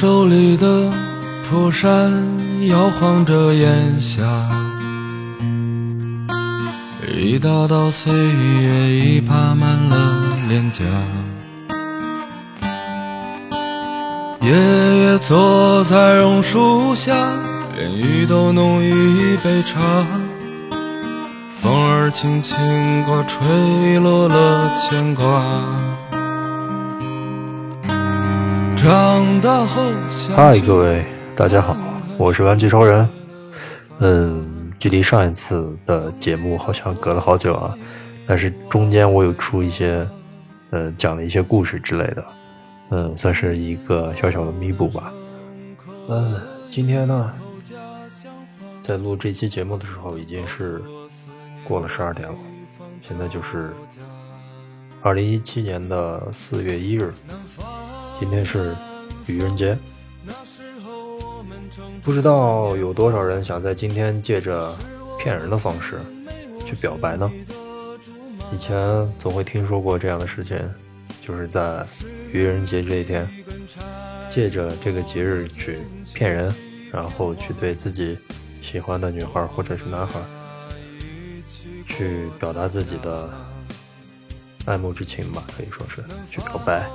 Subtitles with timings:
[0.00, 0.90] 手里的
[1.46, 2.10] 蒲扇
[2.68, 4.22] 摇晃着烟霞，
[7.06, 10.84] 一道道岁月已爬满了脸颊。
[14.40, 17.14] 爷爷坐在榕树下，
[17.76, 19.80] 连雨都浓于一杯茶。
[21.60, 22.56] 风儿轻轻
[23.04, 25.30] 刮，吹落了牵挂。
[28.82, 29.92] 长大后，
[30.34, 31.04] 嗨，各位，
[31.36, 31.76] 大家好，
[32.16, 33.06] 我是玩具超人。
[33.98, 37.76] 嗯，距离上一次的节目好像隔了好久啊，
[38.26, 40.08] 但是中间我有出一些，
[40.70, 42.24] 嗯，讲了一些故事之类的，
[42.88, 45.12] 嗯，算是一个小小的弥补吧。
[46.08, 47.30] 嗯，今天呢，
[48.80, 50.82] 在录这期节目的时候已经是
[51.64, 52.34] 过了十二点了，
[53.02, 53.74] 现在就是
[55.02, 57.12] 二零一七年的四月一日。
[58.20, 58.76] 今天是
[59.26, 59.78] 愚人节，
[62.02, 64.76] 不知道有多少人想在今天借着
[65.18, 65.98] 骗人的方式
[66.66, 67.32] 去表白呢？
[68.52, 70.58] 以前总会听说过这样的事情，
[71.22, 71.82] 就是在
[72.30, 73.26] 愚人节这一天，
[74.28, 75.78] 借着这个节日去
[76.12, 76.54] 骗人，
[76.92, 78.18] 然后去对自己
[78.60, 80.20] 喜欢的女孩或者是男孩
[81.88, 83.30] 去表达自己的
[84.66, 86.86] 爱慕之情吧，可以说是去表白。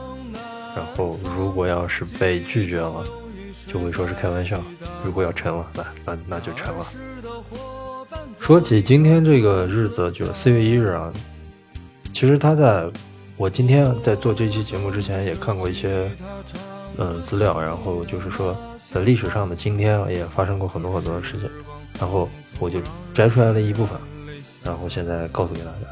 [0.75, 3.05] 然后，如果要是被拒绝了，
[3.65, 4.57] 就会说是开玩笑；
[5.05, 6.85] 如果要成了，那那那就成了。
[8.37, 11.13] 说起今天这个日子，就是四月一日啊。
[12.11, 12.85] 其实他在
[13.37, 16.11] 我今天在做这期节目之前，也看过一些
[16.97, 18.53] 嗯资料，然后就是说
[18.89, 21.49] 在历史上的今天也发生过很多很多的事情，
[22.01, 22.27] 然后
[22.59, 22.81] 我就
[23.13, 23.97] 摘出来了一部分，
[24.61, 25.87] 然后现在告诉给大家。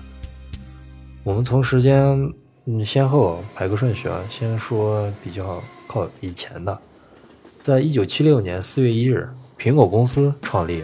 [1.24, 2.34] 我们从时间。
[2.66, 4.24] 嗯，先后排个顺序啊。
[4.30, 6.80] 先说比较靠以前的，
[7.62, 9.30] 在一九七六年四月一日，
[9.60, 10.84] 苹果公司创立。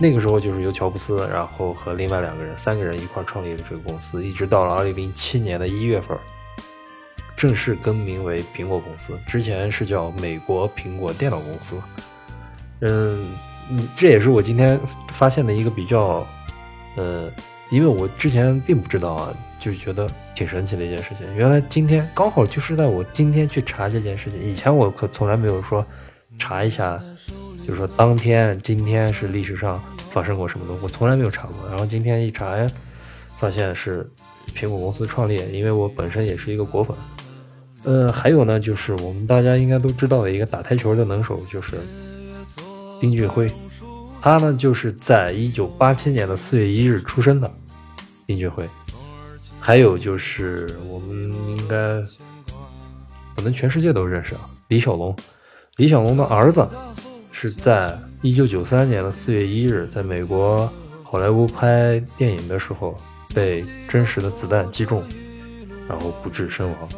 [0.00, 6.16] 那个时候就是由乔布斯，然后和另外两个人，三个人一块创立的这个公司，一直到了二零零七年的一月份，
[7.36, 9.18] 正式更名为苹果公司。
[9.26, 11.80] 之前是叫美国苹果电脑公司。
[12.80, 13.36] 嗯，
[13.96, 14.78] 这也是我今天
[15.08, 16.26] 发现的一个比较，
[16.96, 17.28] 呃，
[17.70, 19.34] 因为我之前并不知道啊。
[19.58, 21.26] 就觉得挺神奇的一件事情。
[21.36, 24.42] 原来今天刚好就是在我今天去查这件事情。
[24.42, 25.84] 以前我可从来没有说
[26.38, 27.00] 查一下，
[27.66, 31.68] 就是说当天今天是历史上发生过什么东西，我从来没有查过。
[31.68, 32.66] 然后今天一查，哎，
[33.38, 34.08] 发现是
[34.54, 35.36] 苹果公司创立。
[35.52, 36.96] 因为我本身也是一个果粉。
[37.84, 41.76] 呃，还有呢，就是我们大家应该都知道的一个打台球的能手，就是
[43.00, 43.50] 丁俊晖。
[44.20, 47.50] 他呢，就是在一九八七年的四月一日出生的，
[48.26, 48.68] 丁俊晖。
[49.60, 52.00] 还有就是我们应该
[53.36, 55.14] 可能全世界都认识啊，李小龙。
[55.76, 56.66] 李小龙的儿子
[57.30, 60.68] 是在一九九三年的四月一日，在美国
[61.04, 62.96] 好莱坞拍电影的时候
[63.34, 65.04] 被真实的子弹击中，
[65.88, 66.88] 然后不治身亡，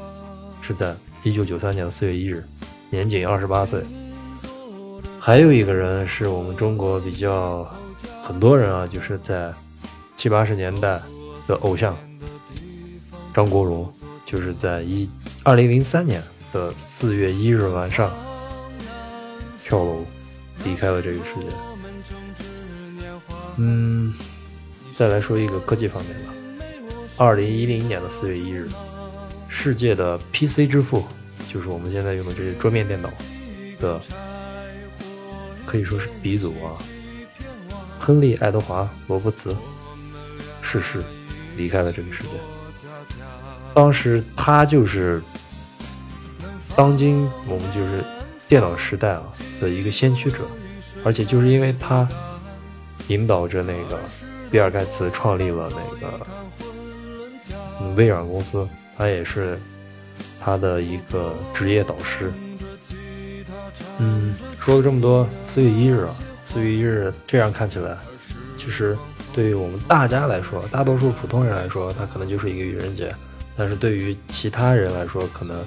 [0.63, 2.43] 是在一九九三年的四月一日，
[2.89, 3.83] 年仅二十八岁。
[5.19, 7.71] 还有一个人是我们中国比较
[8.23, 9.53] 很多人啊，就是在
[10.17, 10.99] 七八十年代
[11.47, 11.95] 的偶像。
[13.33, 13.93] 张国荣
[14.25, 15.09] 就是在一
[15.43, 18.13] 二零零三年的四月一日晚上
[19.65, 20.05] 跳楼
[20.65, 21.47] 离开了这个世界。
[23.57, 24.15] 嗯，
[24.97, 26.65] 再来说一个科技方面的，
[27.17, 28.69] 二零一零年的四月一日，
[29.49, 31.05] 世界的 PC 之父，
[31.49, 33.11] 就是我们现在用的这些桌面电脑
[33.79, 34.01] 的，
[35.67, 36.75] 可以说是鼻祖啊，
[37.99, 39.57] 亨利·爱德华·罗伯茨
[40.63, 41.03] 逝世，
[41.57, 42.31] 离开了这个世界。
[43.73, 45.23] 当时他就是
[46.77, 48.05] 当今我们就是
[48.49, 49.23] 电脑时代啊
[49.61, 50.39] 的一个先驱者，
[51.05, 52.09] 而且就是因为他
[53.09, 53.99] 引导着那个
[54.51, 56.27] 比尔盖茨创立了那个
[57.95, 59.59] 微软公司，他也是
[60.41, 62.33] 他的一个职业导师。
[63.99, 66.15] 嗯，说了这么多，四月一日啊，
[66.45, 67.97] 四月一日这样看起来，
[68.59, 68.97] 其实
[69.33, 73.15] 对于我们大家来说，大多数普通人来说，它可能就是一个愚人节。
[73.61, 75.63] 但是对于其他人来说，可能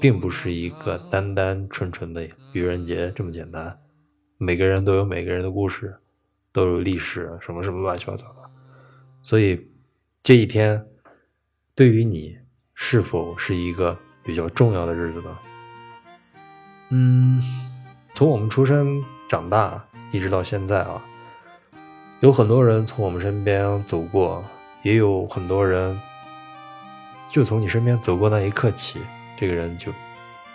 [0.00, 3.76] 并不是一个单单纯纯的愚人节这么简单。
[4.38, 5.92] 每个人都有每个人的故事，
[6.52, 8.50] 都有历史，什么什么乱七八糟的。
[9.20, 9.68] 所以
[10.22, 10.80] 这一天
[11.74, 12.38] 对于你
[12.74, 15.38] 是否是一个比较重要的日子呢？
[16.90, 17.42] 嗯，
[18.14, 21.04] 从我们出生长大一直到现在啊，
[22.20, 24.44] 有很多人从我们身边走过，
[24.84, 26.00] 也有很多人。
[27.28, 29.00] 就从你身边走过那一刻起，
[29.36, 29.92] 这个人就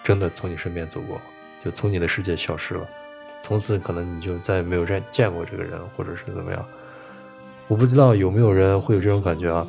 [0.04, 1.20] 真的从你身边走过，
[1.64, 2.88] 就从你的世界消失了，
[3.44, 6.66] 从此可能你就再也没有再见过这个人，或者是怎么样。
[7.68, 9.66] 我不知道有没有人会有这种感觉啊？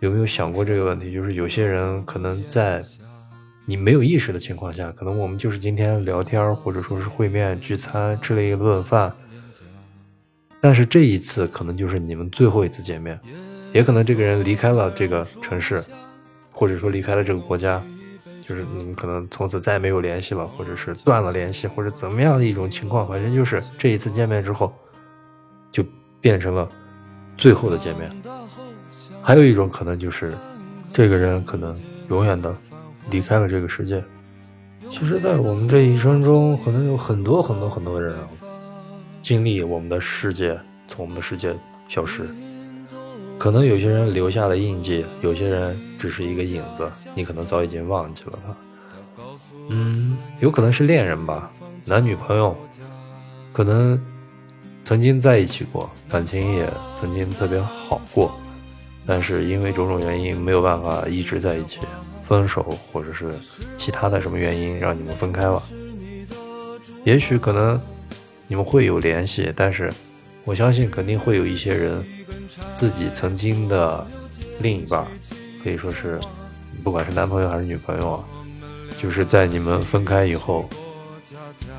[0.00, 1.12] 有没有想过这个问题？
[1.12, 2.84] 就是有些人可能在
[3.64, 9.12] 你没有意识的情况下，可能我们就是今天聊天，或者说是会面聚餐，吃了一顿饭。
[10.60, 13.18] 但是这一次可能就是你们最后一次见面，
[13.72, 15.82] 也可能这个人离开了这个城市，
[16.54, 17.82] 或者说离开了这个国家，
[18.46, 24.72] 就是你们可能从此再也没有联系了，或者是断了联系，或者怎么样的一种情况，反正就是这一次见面之后，
[25.72, 25.84] 就
[26.20, 26.66] 变成了
[27.36, 28.08] 最后的见面。
[29.20, 30.32] 还有一种可能就是，
[30.92, 31.74] 这个人可能
[32.08, 32.56] 永远的
[33.10, 34.02] 离开了这个世界。
[34.88, 38.16] 其实，在我们这一生中，可能有很多很多很多人。
[39.22, 40.54] 经历我们的世界
[40.86, 41.56] 从我们的世界
[41.88, 42.28] 消失，
[43.38, 45.74] 可能有些人留下了印记，有些人
[46.04, 48.54] 只是一个影子，你可能早已经忘记了他。
[49.70, 51.50] 嗯，有可能是恋人吧，
[51.86, 52.54] 男女朋友，
[53.54, 53.98] 可能
[54.82, 56.70] 曾经在一起过，感情也
[57.00, 58.38] 曾经特别好过，
[59.06, 61.80] 但是因为种种原因没有办法一直在一起，
[62.22, 63.34] 分手或者是
[63.78, 65.62] 其他的什么原因让你们分开了，
[67.04, 67.80] 也许可能。
[68.46, 69.90] 你们会有联系，但是
[70.44, 72.04] 我相信肯定会有一些人，
[72.74, 74.06] 自己曾经的
[74.60, 75.06] 另一半，
[75.64, 76.20] 可以说是，
[76.84, 78.24] 不管是男朋友还是女朋友啊，
[78.98, 80.68] 就是在你们分开以后，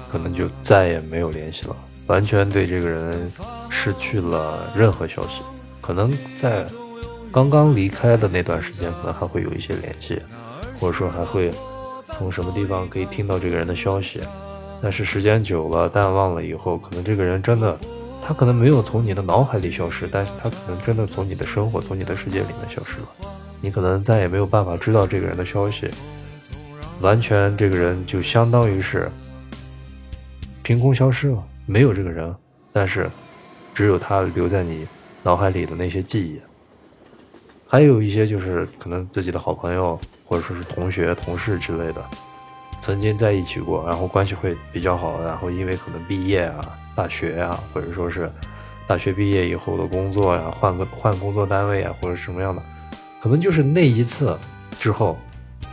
[0.08, 1.76] 可能就再也没有联系了，
[2.08, 3.32] 完全对这个人
[3.70, 5.44] 失去了任何消息。
[5.80, 6.66] 可能在
[7.32, 10.20] 刚刚离开的那段时间，可能还会有一些联系，
[10.80, 11.54] 或者说还会
[12.14, 14.20] 从什么地方可以听到这个人的消息。
[14.82, 17.78] 但是时间久了，淡忘了以后，可能这个人真的，
[18.20, 23.35] 他可能没有从你的脑海里消失，但是他可能真的从你的生活、从你的世界里面消失了。
[23.66, 25.90] 你可能再也没有办法知道这个人的消息，
[27.02, 29.10] 完全这个人就相当于是
[30.62, 32.32] 凭空消失了，没有这个人，
[32.72, 33.10] 但是
[33.74, 34.86] 只有他留在你
[35.24, 36.40] 脑海里的那些记忆。
[37.68, 42.06] 还有一些就是可能自己的好朋友，或者说是同学、同事之类的。
[42.80, 48.32] 曾经在一起过，然后关系会比较好，然后因为可能毕业啊、大学啊，或者说是
[48.86, 52.62] 大学毕业以后的工作呀，换个换工作单位啊，或者什么样的，
[53.25, 54.38] 可能就是那一次
[54.80, 55.18] 之后，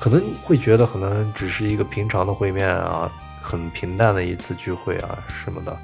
[0.00, 3.12] 可能会觉得可能只是一个平常的会面啊，
[3.42, 5.78] 很平淡的一次聚会啊什么的，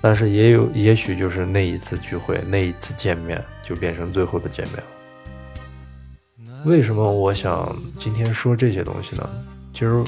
[0.00, 6.64] 但是也有也许就是那一次聚会，那一次见面就变成最后的见面了。
[6.64, 9.30] 为什么我想今天说这些东西呢？
[9.72, 10.02] 其实，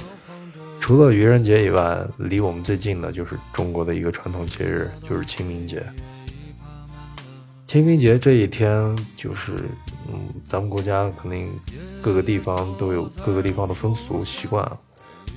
[0.81, 5.81] 除了愚人节以外，离我们最近的就是中国的一个传统节日，就是清明节。
[7.71, 9.53] 清明节这一天，就是
[10.09, 11.49] 嗯，咱们国家肯定
[12.03, 14.69] 各个地方都有各个地方的风俗习惯，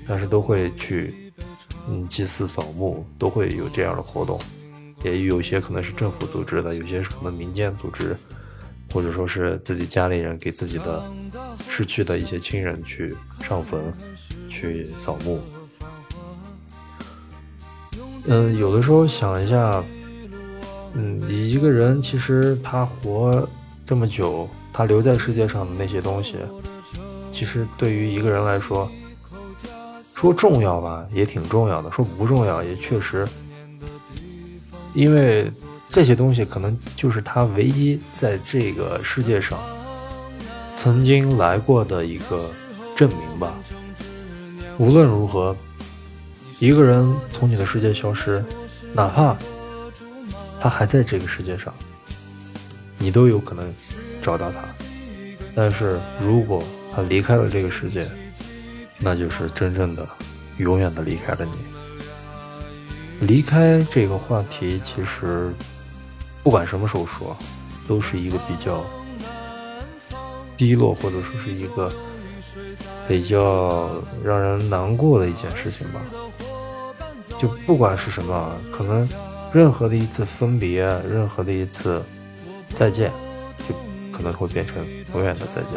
[0.08, 1.32] 但是都会去
[1.88, 4.42] 嗯祭祀扫墓，都会有这样的活动。
[5.04, 8.18] 也有些可能是政府组织的，有些是可能民间组织。
[8.92, 11.04] 或者说是自己家里人给自己的
[11.70, 13.80] 逝去的一些亲人去上坟，
[14.50, 15.40] 去扫墓。
[18.26, 19.84] 嗯，有的时候想一下，
[20.94, 23.48] 嗯，一个人其实他活
[23.86, 26.36] 这么久，他留在世界上的那些东西，
[27.32, 28.90] 其实对于一个人来说，
[30.16, 33.28] 说重要吧，也挺重要的；说不重要，也确实，
[34.94, 35.52] 因为。
[35.90, 39.60] 这些东西可能就是他唯一在这个世界上
[40.74, 42.50] 曾经来过的一个
[42.96, 43.54] 证明吧。
[44.80, 45.56] 无论如何，
[46.58, 48.44] 一个人从你的世界消失，
[48.92, 49.38] 哪怕
[50.64, 51.74] 他还在这个世界上，
[52.98, 53.74] 你都有可能
[54.22, 54.62] 找到他。
[55.54, 56.64] 但是如果
[56.96, 58.10] 他离开了这个世界，
[58.98, 60.08] 那就是真正的
[60.60, 63.28] 永远的离开了你。
[63.28, 65.54] 离开这个话题，其实。
[66.44, 67.38] 不管什么时候说，
[67.88, 68.84] 都是一个比较
[70.58, 71.90] 低落，或者说是一个
[73.08, 73.90] 比较
[74.24, 76.02] 让人难过的一件事情吧。
[77.40, 79.08] 就不管是什么，可能
[79.54, 82.04] 任何的一次分别，任何的一次
[82.74, 83.12] 再见，
[83.70, 83.76] 就
[84.12, 85.74] 可能会变成永远的再见。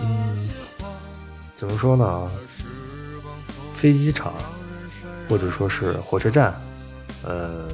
[0.00, 0.48] 嗯，
[1.56, 2.30] 怎么说呢？
[3.74, 4.32] 飞机场，
[5.28, 6.54] 或者说是火车站，
[7.24, 7.68] 呃。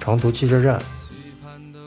[0.00, 0.82] 长途汽车站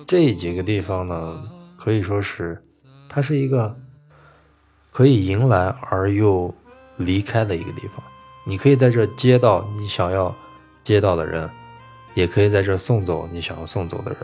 [0.07, 1.43] 这几个地方呢，
[1.75, 2.63] 可以说是
[3.09, 3.77] 它是一个
[4.89, 6.55] 可以迎来而又
[6.95, 8.01] 离开的一个地方。
[8.45, 10.33] 你可以在这接到你想要
[10.85, 11.49] 接到的人，
[12.13, 14.19] 也可以在这送走你想要送走的人。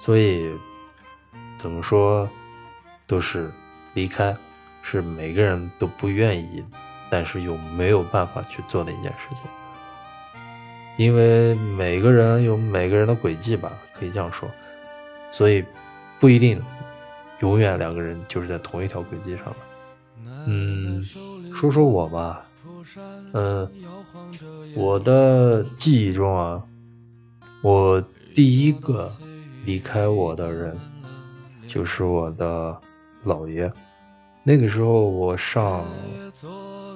[0.00, 0.50] 所以
[1.58, 2.28] 怎么说
[3.06, 3.52] 都是
[3.92, 4.34] 离开
[4.82, 6.64] 是每个人都不愿意，
[7.10, 9.44] 但是又没有办法去做的一件事情。
[10.96, 14.50] 因为每个人有每个人的轨迹吧，可以这样说，
[15.30, 15.64] 所以
[16.18, 16.60] 不一定
[17.40, 19.56] 永远两个人就是在同一条轨迹上的。
[20.46, 21.04] 嗯，
[21.54, 22.42] 说说我吧，
[23.32, 23.68] 嗯，
[24.74, 26.62] 我的记忆中啊，
[27.62, 28.02] 我
[28.34, 29.10] 第一个
[29.64, 30.76] 离开我的人
[31.68, 32.76] 就是我的
[33.24, 33.70] 姥爷。
[34.42, 35.84] 那个时候我上，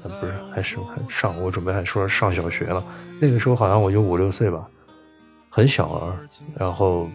[0.03, 2.83] 不是还是上，我准备还说上小学了。
[3.21, 4.67] 那个时候好像我就五六岁吧，
[5.51, 6.19] 很小啊。
[6.59, 7.07] 然后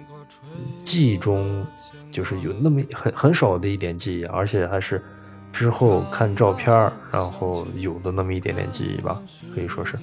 [0.83, 1.65] 记忆中
[2.11, 5.03] 就是有那么很很少的一点记忆，而且还是
[5.51, 6.71] 之后看照片
[7.11, 9.21] 然后有的那么一点点记忆吧，
[9.53, 9.95] 可以说是。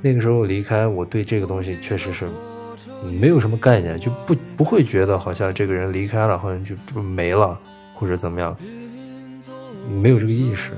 [0.00, 2.28] 那个时候离开，我对这个东西确实是
[3.20, 7.58] 没有什么概念，就不不会觉得好像这个人离开了，好像就就没了
[7.94, 8.56] 或者怎么样，
[9.88, 10.72] 没有这个意识，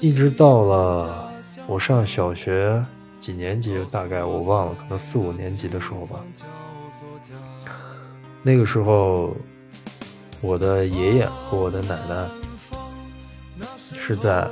[0.00, 1.30] 一直到了。
[1.66, 2.84] 我上小学
[3.20, 3.78] 几年级？
[3.90, 6.20] 大概我忘了，可能四五年级的时候吧。
[8.42, 9.36] 那个时候，
[10.40, 12.26] 我的爷爷和我的奶奶
[13.94, 14.48] 是在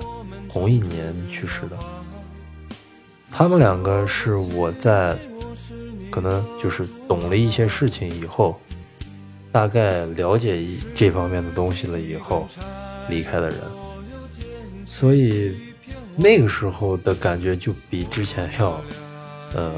[0.49, 1.79] 同一年去世的。
[3.31, 5.17] 他们两个是我在
[6.11, 8.61] 可能就是懂了一些事情以后，
[9.53, 12.49] 大概了解这方面的东西了以后
[13.09, 13.59] 离开的人，
[14.85, 15.57] 所以。
[16.21, 18.81] 那个时候的感觉就比之前要，
[19.55, 19.73] 呃，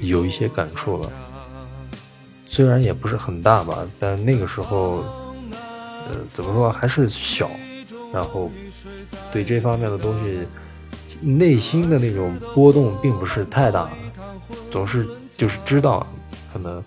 [0.00, 1.12] 有一些感触了。
[2.48, 5.04] 虽然也不是很大吧，但那个时候，
[6.32, 7.50] 怎么说还是小，
[8.12, 8.50] 然后
[9.32, 10.46] 对这方面的东西，
[11.20, 13.90] 内心的那种波动并不是太大，
[14.70, 16.06] 总是就是知道，
[16.52, 16.84] 可能，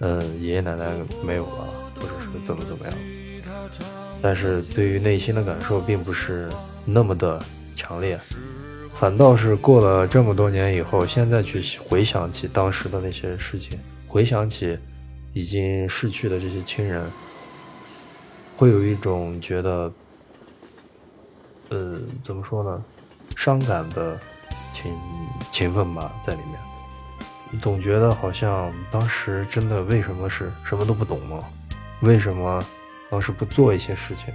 [0.00, 0.86] 嗯，爷爷奶奶
[1.24, 2.94] 没有了，或者是怎么怎么样，
[4.20, 6.48] 但是对于内心的感受并不是
[6.84, 7.42] 那么的。
[7.80, 8.18] 强烈，
[8.96, 14.76] 反倒是过了这么多年以后，现在去回想起当时的那些事情，回想起
[15.32, 17.04] 已经逝去的这些亲人，
[18.58, 19.92] 会有一种觉得，
[21.68, 22.84] 呃，怎么说呢，
[23.36, 24.18] 伤感的
[24.74, 24.92] 情
[25.52, 27.60] 情分吧在里面。
[27.60, 31.44] 总觉得好像当时真的为什么是什么都不懂吗？
[32.02, 32.60] 为什么
[33.08, 34.34] 当时不做一些事情？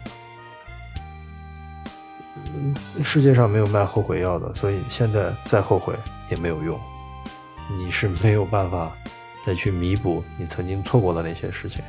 [3.04, 5.94] 世界上没有卖后悔药的，所以现在再后悔
[6.32, 6.80] 也没有用。
[7.78, 8.96] 你是没有办法
[9.46, 11.84] 再去弥补你曾经错过的那些事情。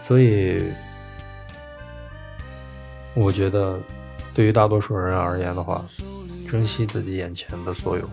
[0.00, 0.72] 所以，
[3.16, 3.80] 我觉得
[4.34, 5.82] 对于大多数人而言的话，
[6.48, 8.08] 珍惜自己眼前的所有，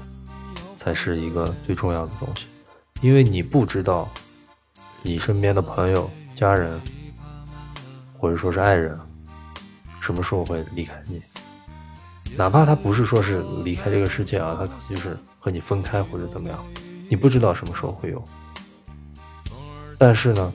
[0.77, 2.45] 才是一个最重要的东西。
[3.01, 4.09] 因为你不知道
[5.01, 6.79] 你身边的朋友、家人，
[8.17, 8.97] 或者说是爱人，
[9.99, 11.21] 什么时候会离开你。
[12.37, 16.57] 哪怕他不是说是离开这个世界啊，他可能就是和你分开或者怎么样，
[17.09, 18.23] 你不知道什么时候会有。
[19.97, 20.53] 但是呢，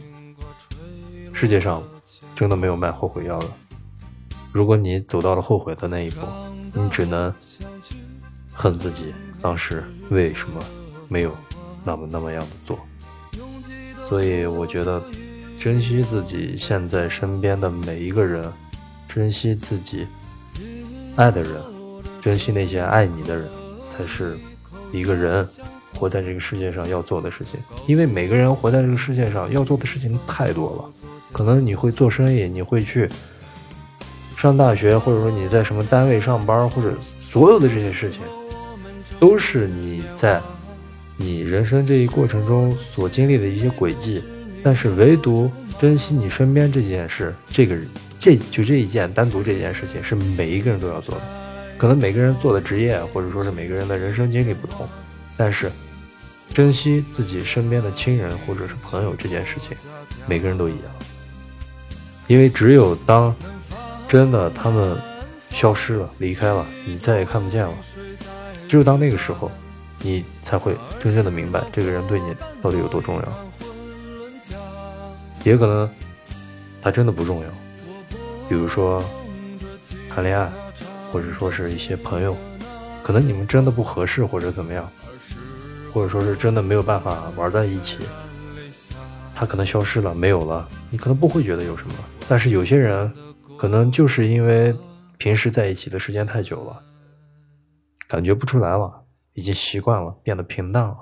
[1.35, 1.83] 世界上
[2.35, 3.47] 真的没有卖后悔药的。
[4.53, 6.19] 如果你走到了后悔的那一步，
[6.73, 7.33] 你只能
[8.53, 10.63] 恨自己当时为什么
[11.09, 11.33] 没有
[11.85, 12.79] 那么那么样的做。
[14.05, 15.03] 所以我觉得，
[15.59, 18.51] 珍惜自己现在身边的每一个人，
[19.07, 20.07] 珍惜自己。
[21.15, 21.61] 爱的人，
[22.21, 23.49] 珍惜那些爱你的人，
[23.93, 24.39] 才是
[24.93, 25.47] 一个人
[25.95, 27.59] 活在这个世界上要做的事情。
[27.87, 33.11] 因为每个人活在这个世界上要做的事情太多了，可能你会做生意，你会去
[34.39, 38.21] 上大学，或者说你在什么单位上班，或者所有的这些事情，
[39.19, 40.41] 都是你在
[41.17, 44.23] 你人生这一过程中所经历的一些轨迹。
[44.63, 47.77] 但是唯独珍惜你身边这件事，这个。
[48.21, 51.21] 这就这一件单独这件事情是每一个人都要做的，
[51.77, 54.89] 可能每个人做的职业或者说是每个人的人生经历不同，
[55.37, 55.71] 但是
[56.53, 59.77] 珍惜自己身边的亲人或者是朋友这件事情，
[60.27, 60.83] 每个人都一样，
[62.27, 63.33] 因为只有当
[64.09, 64.97] 真的他们
[65.51, 67.75] 消失了、离开了，你再也看不见了，
[68.67, 69.51] 只有当那个时候，
[70.01, 73.23] 你才会真正的明白这个人对你到底有多重要，
[75.45, 75.89] 也可能
[76.81, 77.49] 他真的不重要。
[78.49, 79.05] 比如说
[80.09, 80.51] 谈恋爱，
[81.13, 82.35] 或者说是一些朋友，
[83.03, 84.91] 可能你们真的不合适，或者怎么样，
[85.93, 87.99] 或者说是真的没有办法玩在一起，
[89.35, 91.93] 他可能消失了，没有了，你可能不会觉得有什么。
[92.27, 93.13] 但是有些人，
[93.59, 94.73] 可能就是因为
[95.19, 96.81] 平时在一起的时间太久了，
[98.07, 100.97] 感觉不出来了，已经习惯了，变得平淡了。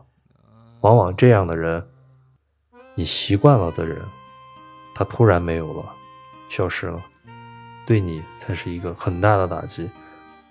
[0.80, 1.86] 往往这样的人，
[2.94, 4.00] 你习惯了的人，
[4.94, 5.84] 他突然没有了。
[6.48, 7.04] 消失了，
[7.86, 9.90] 对你才是一个很大的打击。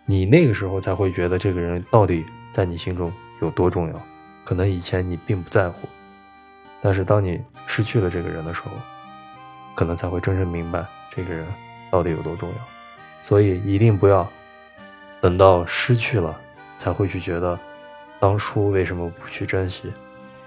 [0.05, 4.01] 你那个时候才会觉得这个人到底在你心中有多重要。
[4.43, 5.87] 可能以前你并不在乎，
[6.81, 8.71] 但是当你失去了这个人的时候，
[9.73, 11.47] 可能才会真正明白这个人
[11.91, 12.55] 到底有多重要。
[13.21, 14.27] 所以一定不要
[15.19, 16.39] 等到失去了
[16.77, 17.57] 才会去觉得
[18.19, 19.91] 当初为什么不去珍惜。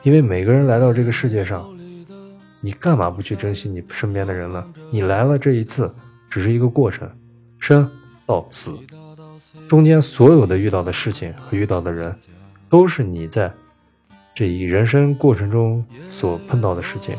[0.03, 1.69] 因为每个人来到这个世界上，
[2.61, 4.65] 你干嘛不去珍惜你身边的人呢？
[4.91, 5.93] 你来了这一次
[6.31, 7.11] 只是一个过程，
[7.59, 7.91] 生
[8.25, 8.79] 到死。
[9.67, 12.17] 中间所有的遇到的事情和遇到的人，
[12.69, 13.53] 都是你在
[14.35, 17.17] 这一人生过程中所碰到的事情。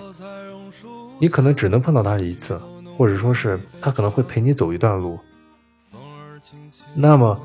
[1.19, 2.59] 你可能只能碰到他一次，
[2.99, 5.17] 或者说是他可能会陪你走一段路。
[6.93, 7.39] 那么，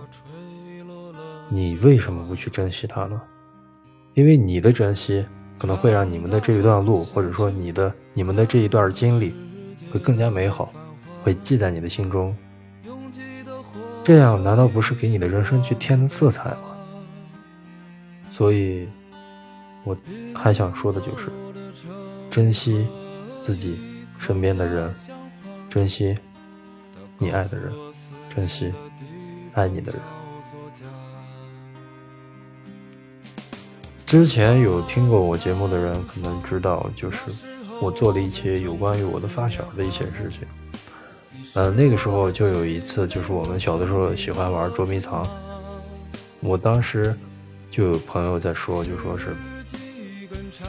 [1.49, 3.23] 你为什么不去珍惜他呢？
[4.14, 5.25] 因为你的珍惜
[5.56, 9.32] 可能会让你们的这一段路，或者说你的你们的这一段经历，
[9.92, 10.73] 会更加美好，
[11.23, 12.37] 会记在你的心中。
[14.02, 16.76] 这样难道不是给你的人生去添了色彩吗？
[18.28, 18.88] 所以，
[19.84, 19.96] 我
[20.34, 21.30] 还想说的就是，
[22.28, 22.88] 珍惜
[23.40, 23.78] 自己
[24.18, 24.92] 身边的人，
[25.75, 26.16] 珍惜
[27.19, 27.73] 你爱的人，
[28.33, 28.73] 珍惜
[29.54, 30.00] 爱你的人。
[34.07, 37.19] 之前有听过我节目的人可能知道，就是
[37.81, 40.47] 我做了一些有关于我的发小的一些事情。
[41.54, 45.28] 呃，那个时候就有一次，就是我们小的时候喜欢玩捉迷藏。
[46.38, 47.18] 我当时
[47.68, 49.35] 就有朋友在说，就说是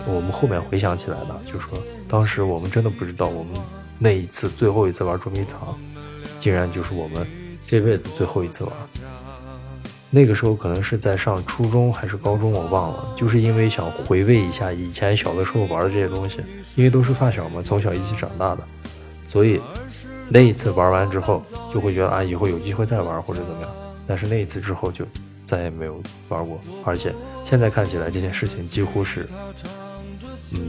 [0.08, 1.78] 我们后面回想起来的，就说
[2.08, 3.54] 当时我们真的不知道，我们
[3.98, 5.78] 那一次最后一次玩捉迷藏，
[6.40, 7.28] 竟然就是我们
[7.68, 8.74] 这辈子最后一次玩。
[10.10, 16.40] 那个时候可能是在上初中还是高中，我忘了，就是因为想回味一下以前小的时候玩的这些东西，
[16.76, 18.64] 因为都是发小嘛，从小一起长大的，
[19.28, 19.62] 所以。
[20.28, 23.70] 那一次玩完之后，就会觉得啊，以后有机会再玩或者怎么样。
[24.08, 25.06] 但是那一次之后就
[25.46, 29.28] 再也没有玩过，而且现在看起来这件事情几乎是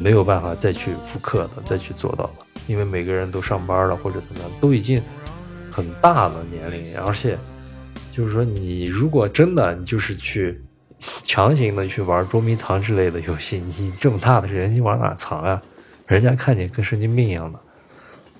[0.02, 2.45] 没有办法再去复刻的，再去做到了。
[2.66, 5.02] 因为每个人都上班了或者怎么样，都已经
[5.70, 7.38] 很大了年龄，而且
[8.12, 10.60] 就是说你如果真的你就是去
[11.22, 15.62] 强行的去玩捉迷藏之类的游戏，你这么大的人，你往哪藏啊？
[16.06, 17.58] 人家看你跟神经病一样的，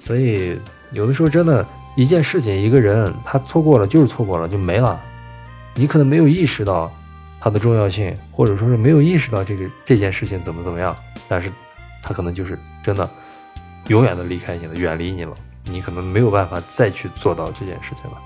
[0.01, 0.59] 所以。
[0.93, 4.99] 有的时候，真的一件事情，一个人他错过了就是错过了，就没了。
[5.75, 6.91] 你可能没有意识到
[7.41, 10.95] 它的重要性，或者说是没有意识到这个这件事情怎么怎么样，
[11.29, 11.51] 但是
[12.05, 13.11] 他可能就是真的
[13.89, 15.35] 永远的离开你了，远离你了。
[15.65, 18.19] 你可能没有办法再去做到这件事情了。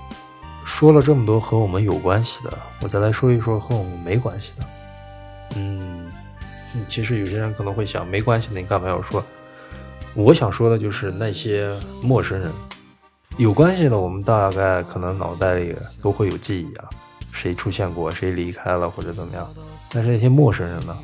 [0.63, 4.67] 说了这么多和我们有关系的，我再来说一说和我们没关系的。
[5.55, 6.11] 嗯，
[6.87, 9.23] 其实有些人可能会想，没关系的，你干嘛要说？
[10.13, 12.51] 我想说的就是那些陌生人，
[13.37, 16.89] 有关系的，我们大概可能脑袋里都会有记忆啊，
[17.31, 19.49] 谁出现过，谁离开了或者怎么样。
[19.91, 20.97] 但是那些陌生人呢？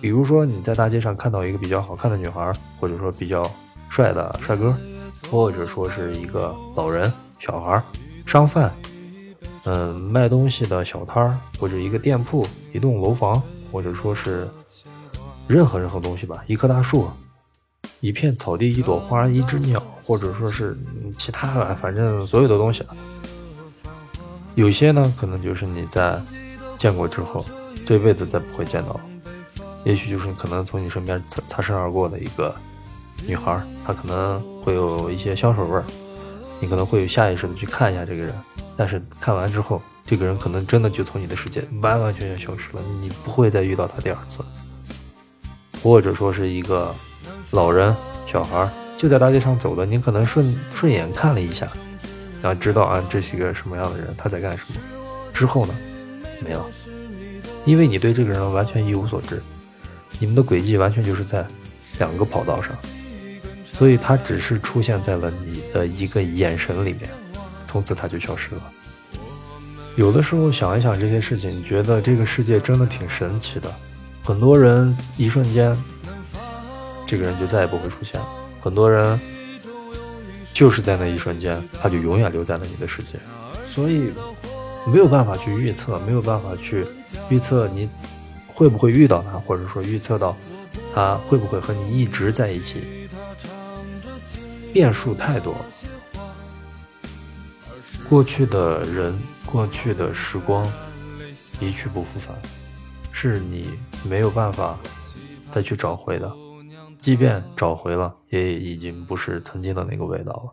[0.00, 3.50] 比如说你在大街上看到一个比较好看的女孩，或者说比较
[3.94, 4.76] 帅的帅哥，
[5.30, 7.80] 或者说是一个老人、小孩、
[8.26, 8.74] 商贩，
[9.66, 14.48] 嗯，卖东西的小摊儿，或者一个店铺、一栋楼房，或者说是
[15.46, 17.08] 任何任何东西吧，一棵大树。
[18.00, 20.76] 一片草地，一朵花，一只鸟，或者说是
[21.16, 22.84] 其他的，反正所有的东西。
[24.56, 26.20] 有些呢，可能就是你在
[26.76, 27.46] 见过之后，
[27.86, 28.98] 这辈子再不会见到。
[29.84, 32.52] 也许就是可能从你身边擦擦身而过的一个
[33.26, 35.84] 女孩，她可能会有一些香水味儿，
[36.60, 38.34] 你可能会有下意识的去看一下这个人，
[38.76, 44.44] 但是看完之后，这个人可能真的就从你的世界完完全全消失了，你不会再遇到他第二次。
[45.82, 46.94] 或者说是一个。
[47.50, 47.94] 老人、
[48.26, 51.68] 小孩就在大街上走的，你可能顺顺眼看了一下，
[52.42, 54.80] 然后知道啊，这是一个什么样的人，他在干什么。
[55.32, 55.74] 之后呢，
[56.40, 56.66] 没了，
[57.64, 59.40] 因为你对这个人完全一无所知，
[60.18, 61.46] 你们的轨迹完全就是在
[61.98, 62.74] 两个跑道上，
[63.76, 67.10] 所以他只是出现在了你的一个眼神里面，
[67.66, 68.62] 从此他就消失了。
[69.96, 73.72] 有的时候想一想这些事情，觉得这个世界真的挺神奇的，
[74.22, 75.76] 很多人一瞬间。
[77.06, 78.18] 这个人就再也不会出现。
[78.60, 79.20] 很多人
[80.54, 83.18] 就是在那一瞬间，他就永远留在了你的世界，
[83.68, 84.10] 所以
[84.86, 86.86] 没有办法去预测，没有办法去
[87.28, 87.88] 预测你
[88.46, 90.34] 会不会遇到他，或者说预测到
[90.94, 93.03] 他会不会和你一直在一起。
[94.74, 95.54] 变数太多，
[98.08, 100.68] 过去的人，过去的时光
[101.60, 102.36] 一去不复返，
[103.12, 104.76] 是你没有办法
[105.48, 106.34] 再去找回的。
[106.98, 110.52] 即便找回了，也已经不是曾经的那个味道了。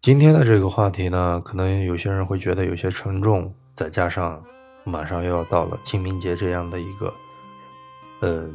[0.00, 4.40] 今天的这个话题呢，可能有些人会觉得有些沉重，再加上
[4.84, 7.12] 马上又要到了清明节这样的一个，
[8.20, 8.48] 呃，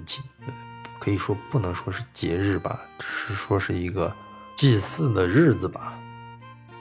[1.04, 4.14] 可以说不能说是节日吧，只是说是一个
[4.56, 5.94] 祭祀的日子吧。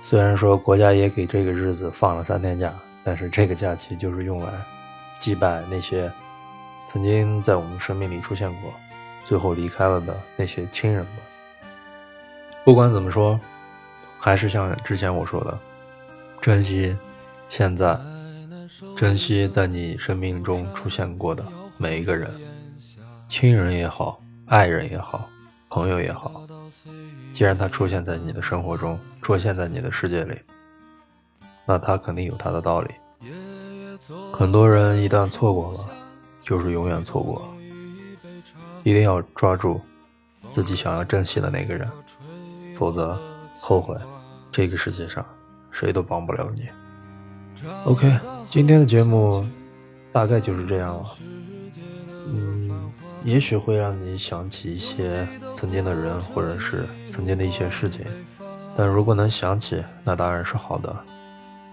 [0.03, 4.53] 虽然说国家也给这个日子放了三天假，但是这个假期就是用来
[5.19, 6.13] 祭拜那些
[6.87, 8.73] 曾经在我们生命里出现过、
[9.27, 11.15] 最后离开了的那些亲人们。
[12.65, 13.41] 不管怎么说。
[14.25, 15.59] 还是像之前我说的，
[16.41, 16.97] 珍惜
[17.49, 17.99] 现在，
[18.97, 21.45] 珍惜在你生命中出现过的
[21.77, 22.33] 每一个人，
[23.33, 25.27] 亲人也好，爱人也好，
[25.71, 26.47] 朋友也好。
[27.33, 30.39] 既然他出现在你的生活中，出现在你的世界里，
[31.65, 32.91] 那他肯定有他的道理。
[34.35, 35.89] 很多人一旦错过了，
[36.43, 37.47] 就是永远错过了。
[38.83, 39.81] 一定要抓住
[40.51, 41.91] 自己想要珍惜的那个人，
[42.77, 43.19] 否则
[43.63, 43.97] 后悔。
[44.51, 45.25] 这个世界上，
[45.71, 46.69] 谁都帮不了你。
[47.85, 48.13] OK，
[48.51, 49.49] 今天的节目
[50.13, 51.05] 大概就是这样了。
[52.25, 52.72] 嗯，
[53.25, 58.05] 也许会让你想起一些曾经的人，或者是曾经的一些事情。
[58.77, 60.95] 但如果能想起，那当然是好的，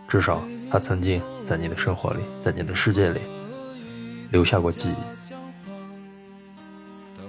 [0.07, 3.21] 至少他曾经在你的生活里，在你的世界里
[4.31, 4.95] 留下过记忆。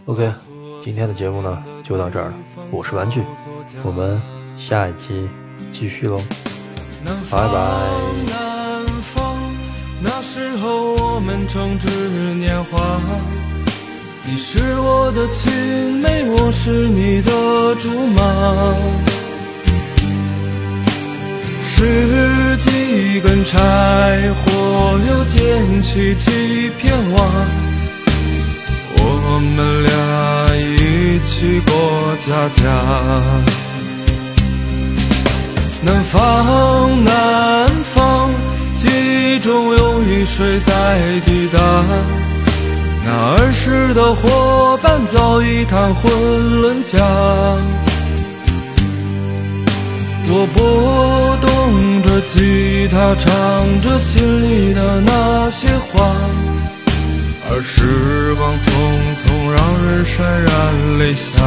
[0.06, 0.32] OK，
[0.80, 2.34] 今天的节目呢就到这儿了。
[2.70, 3.22] 我是玩具，
[3.82, 4.20] 我们
[4.56, 5.28] 下一期。
[5.72, 6.18] 继续喽，
[7.30, 7.52] 拜拜。
[10.02, 11.88] 那时候我们正值
[12.34, 12.98] 年华，
[14.32, 17.32] 你是我的青梅，我是你的
[17.80, 18.22] 竹马。
[21.64, 23.58] 拾几根柴
[24.36, 27.28] 火，又捡起几片瓦，
[28.98, 29.90] 我们俩
[30.78, 32.62] 一起过家家。
[35.82, 38.30] 南方，南方，
[38.76, 38.86] 记
[39.34, 42.19] 忆中有雨水在滴答。
[43.12, 46.96] 那儿时的伙伴早已谈婚论嫁。
[50.28, 56.14] 我拨动着吉他，唱着心里的那些话。
[57.50, 58.70] 而时光匆
[59.18, 61.42] 匆，让人潸然泪下。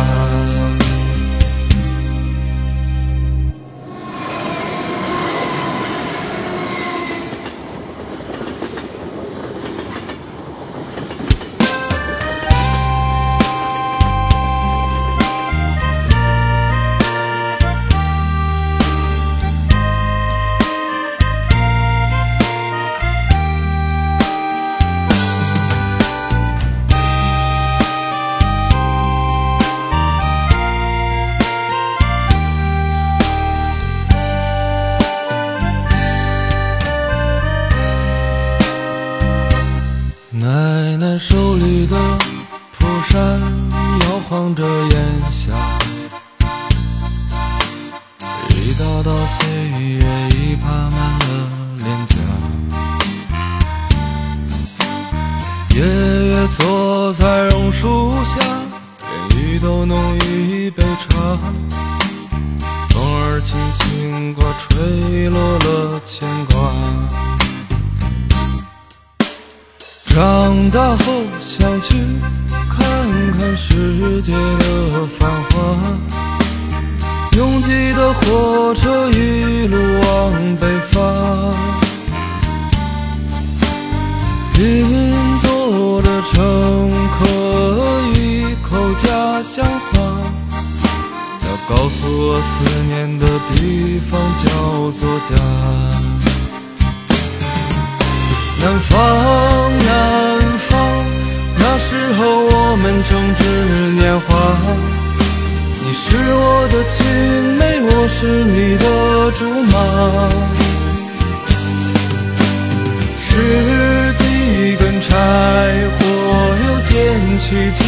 [74.05, 75.63] 世界的繁华，
[77.37, 81.53] 拥挤的火车一路往北方，
[84.59, 87.25] 银座的乘客
[88.13, 88.75] 一口。
[89.01, 90.01] 家乡话，
[91.39, 95.31] 要告诉我思念的地方叫做家。
[98.61, 98.97] 南方，
[99.85, 100.42] 南，
[101.93, 103.41] 时候我们正值
[104.01, 104.25] 年华。
[105.86, 106.97] 你是我的青
[107.60, 108.86] 梅，我是你的
[109.38, 109.75] 竹马。
[113.19, 113.21] 拾
[114.17, 114.23] 几
[114.77, 115.08] 根柴
[115.93, 116.01] 火，
[116.65, 116.91] 又捡
[117.39, 117.45] 起
[117.77, 117.79] 几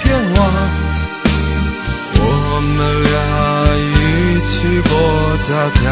[0.00, 0.04] 片
[0.36, 0.38] 瓦。
[2.20, 2.22] 我
[2.76, 2.78] 们
[3.10, 3.14] 俩
[3.98, 3.98] 一
[4.46, 4.54] 起
[4.88, 4.90] 过
[5.42, 5.48] 家
[5.82, 5.84] 家。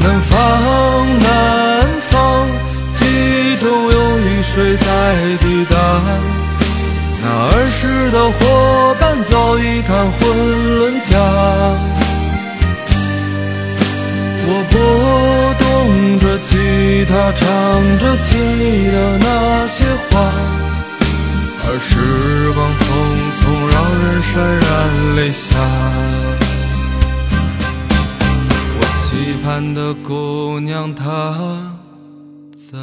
[0.00, 0.32] 南方，
[1.18, 1.28] 南
[4.84, 4.88] 在
[5.40, 5.74] 抵达。
[7.22, 8.40] 那儿时的伙
[9.00, 10.18] 伴早已谈婚
[10.78, 11.10] 论嫁。
[14.46, 14.74] 我拨
[15.62, 15.64] 动
[16.20, 16.52] 着吉
[17.06, 17.42] 他，唱
[17.98, 18.28] 着心
[18.60, 19.76] 里的那些
[20.10, 20.12] 话。
[21.66, 21.90] 而时
[22.52, 22.84] 光匆
[23.38, 23.42] 匆，
[23.72, 24.68] 让人潸然
[25.16, 25.42] 泪下。
[28.78, 29.02] 我期
[29.42, 29.44] 盼
[29.74, 31.02] 的姑娘，她
[32.70, 32.76] 在